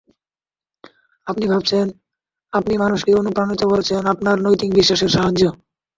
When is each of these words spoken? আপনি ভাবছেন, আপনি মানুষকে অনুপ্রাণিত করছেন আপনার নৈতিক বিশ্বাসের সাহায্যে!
আপনি 1.27 1.45
ভাবছেন, 1.47 1.85
আপনি 2.53 2.73
মানুষকে 2.77 3.11
অনুপ্রাণিত 3.15 3.61
করছেন 3.71 4.01
আপনার 4.13 4.35
নৈতিক 4.45 4.69
বিশ্বাসের 4.77 5.13
সাহায্যে! 5.15 5.49